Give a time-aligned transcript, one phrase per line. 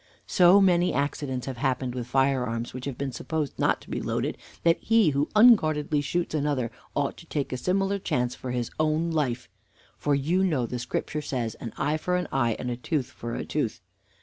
[0.25, 4.35] So many accidents have happened with firearms which have been supposed not to be loaded,
[4.63, 9.11] that he who unguardedly shoots another ought to take a similar chance for his own
[9.11, 9.47] life;
[9.97, 13.35] for you know the Scripture says: 'An eye for an eye, and a tooth for
[13.35, 13.79] a tooth.'